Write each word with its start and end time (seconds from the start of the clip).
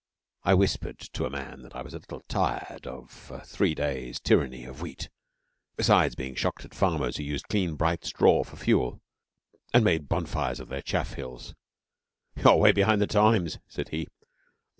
I 0.43 0.55
whispered 0.55 0.97
to 0.97 1.25
a 1.27 1.29
man 1.29 1.61
that 1.61 1.75
I 1.75 1.83
was 1.83 1.93
a 1.93 1.99
little 1.99 2.21
tired 2.27 2.87
of 2.87 3.29
a 3.31 3.45
three 3.45 3.75
days' 3.75 4.19
tyranny 4.19 4.65
of 4.65 4.81
Wheat, 4.81 5.09
besides 5.75 6.15
being 6.15 6.33
shocked 6.33 6.65
at 6.65 6.73
farmers 6.73 7.17
who 7.17 7.23
used 7.23 7.47
clean 7.49 7.75
bright 7.75 8.03
straw 8.03 8.43
for 8.43 8.55
fuel, 8.55 8.99
and 9.75 9.83
made 9.83 10.09
bonfires 10.09 10.59
of 10.59 10.69
their 10.69 10.81
chaff 10.81 11.13
hills. 11.13 11.53
'You're 12.35 12.55
'way 12.57 12.71
behind 12.71 12.99
the 12.99 13.05
times,' 13.05 13.59
said 13.67 13.89
he. 13.89 14.07